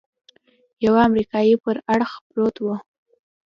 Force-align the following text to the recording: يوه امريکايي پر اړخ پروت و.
يوه 0.85 0.99
امريکايي 1.09 1.55
پر 1.63 1.75
اړخ 1.93 2.11
پروت 2.29 2.55
و. 2.61 2.65